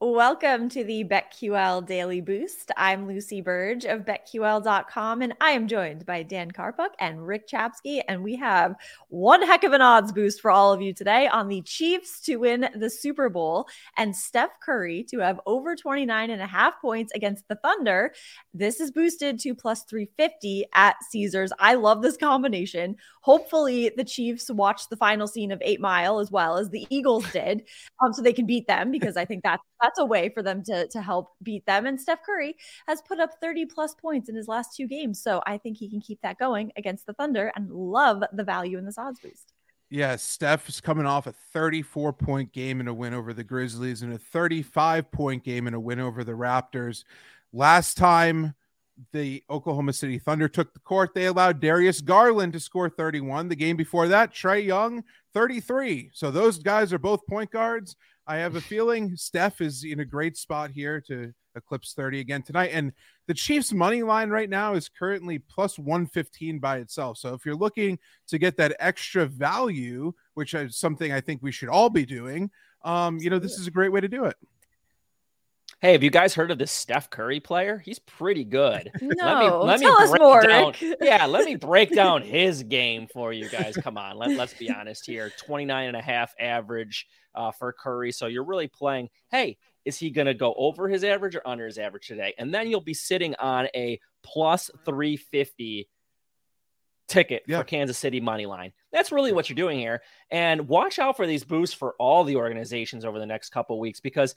[0.00, 2.72] Welcome to the BetQL Daily Boost.
[2.76, 8.02] I'm Lucy Burge of BetQL.com, and I am joined by Dan Karpuk and Rick Chapsky.
[8.08, 8.74] And we have
[9.08, 12.36] one heck of an odds boost for all of you today on the Chiefs to
[12.36, 17.12] win the Super Bowl and Steph Curry to have over 29 and a half points
[17.14, 18.12] against the Thunder.
[18.52, 21.52] This is boosted to plus 350 at Caesars.
[21.60, 22.96] I love this combination.
[23.20, 27.30] Hopefully, the Chiefs watch the final scene of Eight Mile as well as the Eagles
[27.30, 27.62] did,
[28.04, 30.62] um, so they can beat them because I think that's that's a way for them
[30.64, 31.86] to to help beat them.
[31.86, 32.56] And Steph Curry
[32.88, 35.90] has put up 30 plus points in his last two games, so I think he
[35.90, 37.52] can keep that going against the Thunder.
[37.54, 39.52] And love the value in this odds boost.
[39.90, 44.02] Yeah, Steph is coming off a 34 point game and a win over the Grizzlies
[44.02, 47.04] and a 35 point game and a win over the Raptors.
[47.52, 48.54] Last time
[49.12, 53.48] the Oklahoma City Thunder took the court, they allowed Darius Garland to score 31.
[53.48, 55.04] The game before that, Trae Young,
[55.34, 56.10] 33.
[56.12, 57.96] So those guys are both point guards.
[58.26, 62.42] I have a feeling Steph is in a great spot here to eclipse 30 again
[62.42, 62.70] tonight.
[62.72, 62.92] And
[63.26, 67.18] the Chiefs' money line right now is currently plus 115 by itself.
[67.18, 67.98] So if you're looking
[68.28, 72.50] to get that extra value, which is something I think we should all be doing,
[72.84, 74.36] um, you know, this is a great way to do it.
[75.84, 77.76] Hey, have you guys heard of this Steph Curry player?
[77.76, 78.90] He's pretty good.
[79.02, 80.40] No, let me, let tell me us more.
[80.40, 80.72] Down,
[81.02, 83.76] yeah, let me break down his game for you guys.
[83.76, 85.30] Come on, let, let's be honest here.
[85.44, 88.12] 29 and a half average uh, for Curry.
[88.12, 91.66] So you're really playing, hey, is he going to go over his average or under
[91.66, 92.32] his average today?
[92.38, 95.86] And then you'll be sitting on a plus 350
[97.08, 97.58] ticket yeah.
[97.58, 98.72] for Kansas City money line.
[98.90, 100.00] That's really what you're doing here.
[100.30, 104.00] And watch out for these boosts for all the organizations over the next couple weeks
[104.00, 104.34] because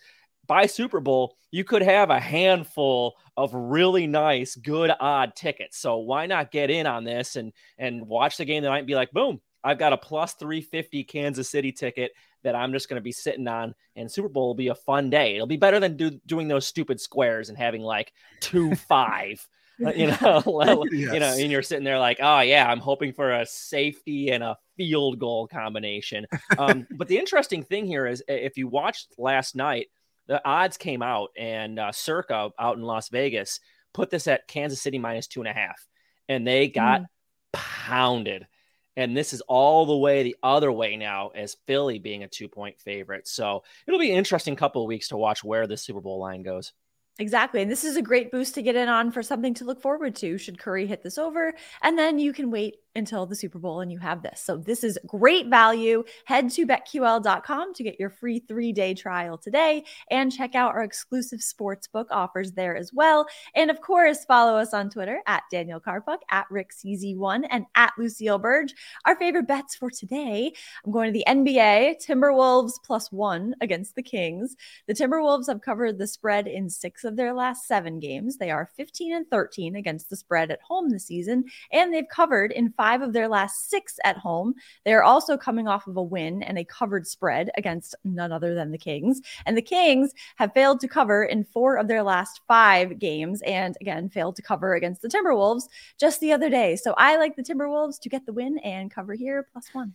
[0.47, 5.77] by Super Bowl, you could have a handful of really nice, good odd tickets.
[5.77, 8.95] So why not get in on this and and watch the game tonight and be
[8.95, 12.11] like, boom, I've got a plus 350 Kansas City ticket
[12.43, 15.09] that I'm just going to be sitting on, and Super Bowl will be a fun
[15.09, 15.35] day.
[15.35, 19.45] It'll be better than do, doing those stupid squares and having like two five.
[19.85, 21.13] Uh, you know, yes.
[21.13, 24.43] you know, and you're sitting there like, oh yeah, I'm hoping for a safety and
[24.43, 26.25] a field goal combination.
[26.57, 29.89] Um, but the interesting thing here is, if you watched last night,
[30.27, 33.59] the odds came out, and uh, Circa out in Las Vegas
[33.93, 35.85] put this at Kansas City minus two and a half,
[36.29, 37.05] and they got mm.
[37.51, 38.47] pounded.
[38.95, 42.47] And this is all the way the other way now, as Philly being a two
[42.47, 43.27] point favorite.
[43.27, 46.41] So it'll be an interesting couple of weeks to watch where the Super Bowl line
[46.41, 46.73] goes.
[47.19, 47.61] Exactly.
[47.63, 50.15] And this is a great boost to get in on for something to look forward
[50.17, 51.53] to should Curry hit this over.
[51.81, 54.41] And then you can wait until the Super Bowl and you have this.
[54.41, 56.03] So this is great value.
[56.25, 60.83] Head to betql.com to get your free three day trial today and check out our
[60.83, 63.27] exclusive sportsbook offers there as well.
[63.55, 68.39] And of course, follow us on Twitter at Daniel Karpuk, at RickCZ1, and at Lucille
[68.39, 68.73] Burge.
[69.05, 70.51] Our favorite bets for today
[70.85, 74.55] I'm going to the NBA Timberwolves plus one against the Kings.
[74.87, 78.37] The Timberwolves have covered the spread in six of their last seven games.
[78.37, 82.51] They are 15 and 13 against the spread at home this season, and they've covered
[82.51, 84.53] in five five of their last six at home.
[84.85, 88.55] They are also coming off of a win and a covered spread against none other
[88.55, 89.19] than the Kings.
[89.45, 93.75] And the Kings have failed to cover in four of their last five games, and
[93.81, 95.63] again, failed to cover against the Timberwolves
[95.99, 96.77] just the other day.
[96.77, 99.93] So I like the Timberwolves to get the win and cover here plus one.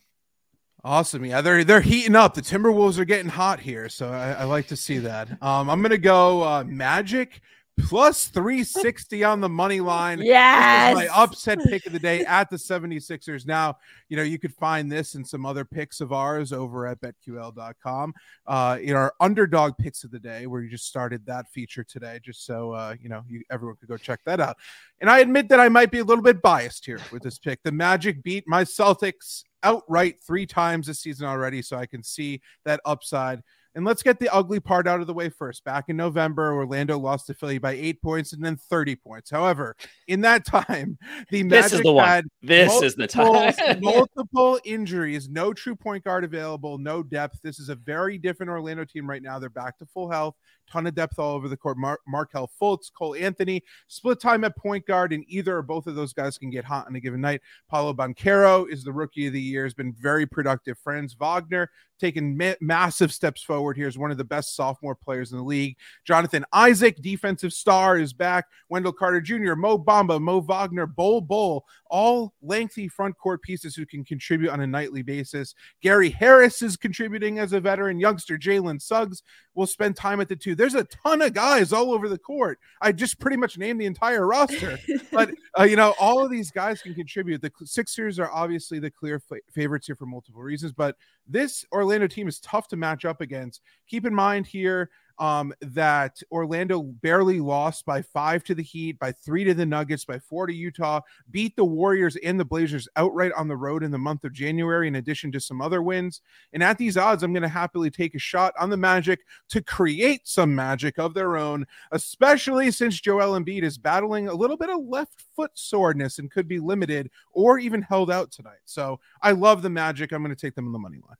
[0.85, 1.25] Awesome.
[1.25, 2.35] Yeah, they're they're heating up.
[2.35, 5.31] The Timberwolves are getting hot here, so I, I like to see that.
[5.41, 7.41] Um, I'm gonna go uh, Magic
[7.81, 10.21] plus 360 on the money line.
[10.21, 10.95] Yes.
[10.95, 13.47] my upset pick of the day at the 76ers.
[13.47, 13.79] Now,
[14.09, 18.15] you know, you could find this and some other picks of ours over at betql.com.
[18.47, 22.21] Uh, in our underdog picks of the day, where you just started that feature today,
[22.23, 24.57] just so uh, you know, you everyone could go check that out.
[25.01, 27.63] And I admit that I might be a little bit biased here with this pick.
[27.63, 32.41] The Magic beat my Celtics outright three times this season already, so I can see
[32.65, 33.43] that upside.
[33.75, 35.65] And let's get the ugly part out of the way first.
[35.65, 39.31] Back in November, Orlando lost to Philly by eight points and then 30 points.
[39.31, 39.77] However,
[40.09, 40.99] in that time,
[41.31, 42.07] the Magic This is the one.
[42.07, 43.55] had This is the time.
[43.81, 47.41] multiple injuries, no true point guard available, no depth.
[47.43, 49.39] This is a very different Orlando team right now.
[49.39, 50.35] They're back to full health,
[50.73, 51.77] ton of depth all over the court.
[51.77, 55.95] Mar- Markelle Fultz, Cole Anthony, split time at point guard, and either or both of
[55.95, 57.43] those guys can get hot on a given night.
[57.69, 60.79] Paolo Banchero is the rookie of the year, has been very productive.
[60.79, 61.71] Franz Wagner
[62.03, 65.45] taking ma- massive steps forward here is one of the best sophomore players in the
[65.45, 65.77] league.
[66.05, 68.47] Jonathan Isaac, defensive star, is back.
[68.69, 73.87] Wendell Carter Jr., Mo Bamba, Mo Wagner, Bol Bol, all lengthy front court pieces who
[73.87, 75.55] can contribute on a nightly basis.
[75.81, 78.01] Gary Harris is contributing as a veteran.
[78.01, 79.23] Youngster Jalen Suggs
[79.55, 80.57] will spend time at the two.
[80.63, 82.61] There's a ton of guys all over the court.
[82.81, 84.79] I just pretty much named the entire roster,
[85.11, 87.43] but uh, you know, all of these guys can contribute.
[87.43, 90.95] The Sixers are obviously the clear fa- favorites here for multiple reasons, but
[91.27, 93.61] this Orlando team is tough to match up against.
[93.89, 99.13] Keep in mind here um, that Orlando barely lost by five to the Heat, by
[99.13, 101.01] three to the Nuggets, by four to Utah,
[101.31, 104.89] beat the Warriors and the Blazers outright on the road in the month of January,
[104.89, 106.21] in addition to some other wins.
[106.53, 109.21] And at these odds, I'm going to happily take a shot on the Magic
[109.51, 114.57] to create some magic of their own, especially since Joel Embiid is battling a little
[114.57, 118.61] bit of left foot soreness and could be limited or even held out tonight.
[118.65, 120.13] So I love the Magic.
[120.13, 121.17] I'm going to take them on the money line.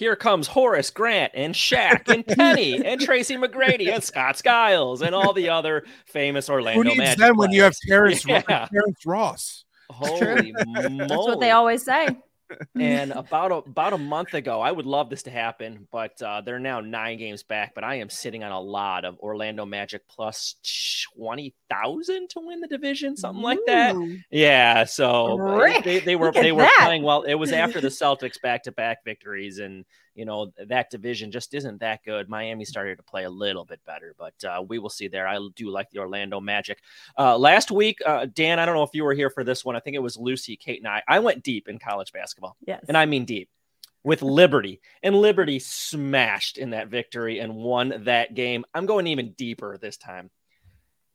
[0.00, 5.14] Here comes Horace Grant and Shaq and Penny and Tracy McGrady and Scott Skiles and
[5.14, 8.22] all the other famous Orlando Who needs Magic them when you have players.
[8.22, 8.66] Terrence, Yeah.
[8.72, 9.66] Terrence Ross?
[9.90, 10.96] Holy moly.
[11.00, 12.16] That's what they always say.
[12.78, 16.40] And about a, about a month ago, I would love this to happen, but uh,
[16.40, 17.74] they're now nine games back.
[17.74, 20.56] But I am sitting on a lot of Orlando Magic plus
[21.14, 23.94] twenty thousand to win the division, something like that.
[23.94, 24.18] Ooh.
[24.30, 26.82] Yeah, so uh, Rick, they, they were they were that.
[26.82, 27.22] playing well.
[27.22, 29.84] It was after the Celtics back to back victories, and
[30.14, 32.28] you know that division just isn't that good.
[32.28, 35.26] Miami started to play a little bit better, but uh, we will see there.
[35.28, 36.78] I do like the Orlando Magic.
[37.18, 39.76] Uh, last week, uh, Dan, I don't know if you were here for this one.
[39.76, 41.02] I think it was Lucy, Kate, and I.
[41.08, 42.84] I went deep in college basketball, Yes.
[42.88, 43.48] and I mean deep.
[44.02, 48.64] With Liberty, and Liberty smashed in that victory and won that game.
[48.74, 50.30] I'm going even deeper this time.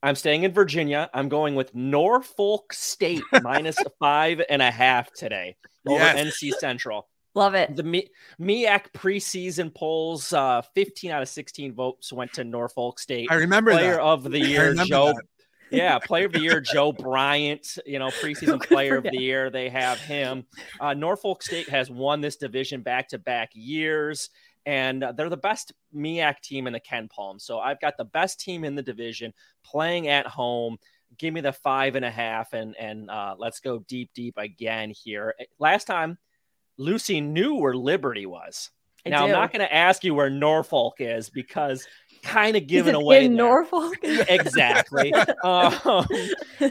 [0.04, 1.10] I'm staying in Virginia.
[1.12, 5.56] I'm going with Norfolk State minus five and a half today
[5.88, 6.36] over Yes.
[6.44, 7.08] NC Central.
[7.36, 7.76] Love it.
[7.76, 8.10] The Mi-
[8.40, 13.28] MEAC preseason polls, uh, 15 out of 16 votes went to Norfolk State.
[13.30, 14.02] I remember Player that.
[14.02, 15.08] of the year, Joe.
[15.08, 15.22] that.
[15.72, 17.80] Yeah, player of the year, Joe Bryant.
[17.88, 19.50] You know, preseason player of the year.
[19.50, 20.46] They have him.
[20.80, 24.30] Uh, Norfolk State has won this division back to back years,
[24.68, 27.42] and uh, they're the best MEAC team in the KenPom.
[27.42, 29.34] So I've got the best team in the division
[29.66, 30.78] playing at home.
[31.18, 34.92] Give me the five and a half, and and uh, let's go deep, deep again
[34.96, 35.34] here.
[35.58, 36.20] Last time,
[36.78, 38.70] Lucy knew where Liberty was.
[39.06, 41.88] I now I'm not going to ask you where Norfolk is because
[42.24, 43.46] kind of Is giving away in there.
[43.46, 43.98] Norfolk.
[44.04, 45.14] Exactly.
[45.44, 46.08] um,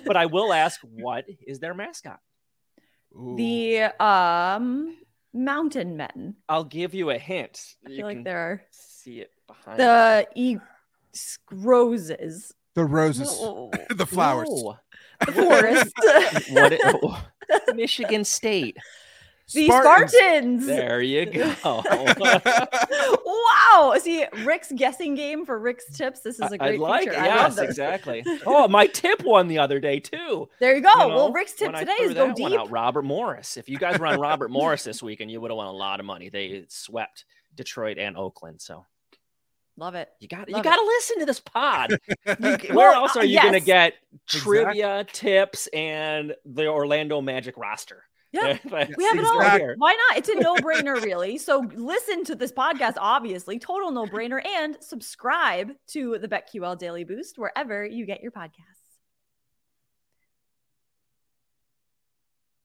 [0.04, 2.18] but I will ask, what is their mascot?
[3.16, 3.36] Ooh.
[3.36, 4.96] the um
[5.32, 6.34] mountain men.
[6.48, 7.76] I'll give you a hint.
[7.86, 10.58] I You feel like can there are see it behind the e-
[11.52, 13.70] roses, the roses, No.
[13.90, 14.48] the flowers.
[14.50, 14.76] No.
[15.24, 15.92] the forest,
[16.50, 16.72] What?
[16.72, 17.24] It, oh,
[17.74, 18.76] Michigan State.
[19.52, 20.12] The Spartans.
[20.12, 20.66] Spartans.
[20.66, 21.82] There you go.
[23.26, 23.94] wow.
[24.00, 26.20] See, Rick's guessing game for Rick's tips.
[26.20, 27.12] This is a great like feature.
[27.14, 27.18] it.
[27.18, 28.24] I love Yes, exactly.
[28.46, 30.48] Oh, my tip won the other day too.
[30.60, 30.90] There you go.
[30.90, 32.60] You know, well, Rick's tip when I today threw is go that one deep.
[32.60, 33.56] out, Robert Morris.
[33.56, 36.00] If you guys were on Robert Morris this weekend, you would have won a lot
[36.00, 36.28] of money.
[36.28, 37.24] They swept
[37.54, 38.60] Detroit and Oakland.
[38.62, 38.86] So
[39.76, 40.08] Love it.
[40.20, 40.68] you got you Love it.
[40.68, 41.98] got to listen to this pod.
[42.24, 43.94] Where Well, else uh, are you going to get
[44.28, 48.04] trivia tips and the Orlando Magic roster?
[48.34, 48.58] Yeah.
[48.64, 49.40] we We have it all.
[49.40, 49.74] Exactly.
[49.78, 50.18] Why not?
[50.18, 51.38] It's a no brainer, really.
[51.38, 57.04] So listen to this podcast, obviously, total no brainer, and subscribe to the BetQL Daily
[57.04, 58.83] Boost wherever you get your podcasts.